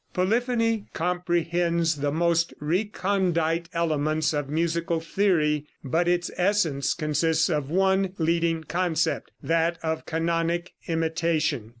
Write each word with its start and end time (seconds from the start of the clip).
Polyphony 0.15 0.87
comprehends 0.95 1.97
the 1.97 2.11
most 2.11 2.55
recondite 2.59 3.69
elements 3.71 4.33
of 4.33 4.49
musical 4.49 4.99
theory, 4.99 5.67
but 5.83 6.07
its 6.07 6.31
essence 6.37 6.95
consists 6.95 7.51
of 7.51 7.69
one 7.69 8.13
leading 8.17 8.63
concept 8.63 9.29
that 9.43 9.77
of 9.83 10.07
canonic 10.07 10.73
imitation. 10.87 11.69